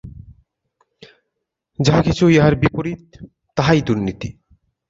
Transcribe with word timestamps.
যাহা 1.79 2.01
কিছু 2.01 2.23
ইহার 2.29 2.53
বিপরীত, 2.55 3.03
তাহাই 3.57 3.81
দুর্নীতি। 3.81 4.29